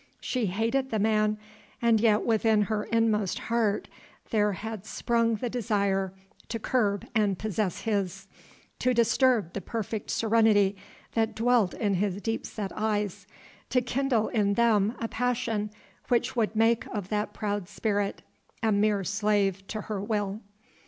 [0.19, 1.37] She hated the man,
[1.79, 3.87] and yet within her inmost heart
[4.31, 6.11] there had sprung the desire
[6.47, 8.25] to curb and possess his;
[8.79, 10.75] to disturb the perfect serenity
[11.13, 13.27] that dwelt in his deep set eyes,
[13.69, 15.69] to kindle in them a passion
[16.07, 18.23] which would make of that proud spirit
[18.63, 20.41] a mere slave to her will.